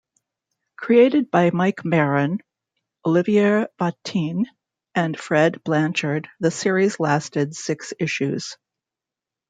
Created 0.77 1.29
by 1.29 1.51
Mike 1.51 1.81
Baron, 1.85 2.39
Olivier 3.05 3.67
Vatine, 3.79 4.45
and 4.95 5.15
Fred 5.15 5.63
Blanchard, 5.63 6.27
the 6.39 6.49
series 6.49 6.99
lasted 6.99 7.55
six 7.55 7.93
issues. 7.99 8.57